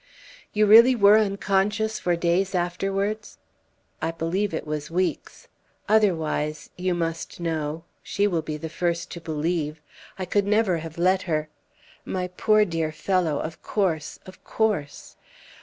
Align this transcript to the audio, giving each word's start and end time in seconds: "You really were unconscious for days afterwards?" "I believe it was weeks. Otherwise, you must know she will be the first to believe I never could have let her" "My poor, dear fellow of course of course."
"You 0.51 0.65
really 0.65 0.95
were 0.95 1.19
unconscious 1.19 1.99
for 1.99 2.15
days 2.15 2.55
afterwards?" 2.55 3.37
"I 4.01 4.09
believe 4.09 4.51
it 4.51 4.65
was 4.65 4.89
weeks. 4.89 5.47
Otherwise, 5.87 6.71
you 6.75 6.95
must 6.95 7.39
know 7.39 7.83
she 8.01 8.25
will 8.25 8.41
be 8.41 8.57
the 8.57 8.67
first 8.67 9.11
to 9.11 9.21
believe 9.21 9.79
I 10.17 10.27
never 10.43 10.77
could 10.77 10.81
have 10.81 10.97
let 10.97 11.21
her" 11.29 11.49
"My 12.03 12.29
poor, 12.29 12.65
dear 12.65 12.91
fellow 12.91 13.37
of 13.41 13.61
course 13.61 14.17
of 14.25 14.43
course." 14.43 15.17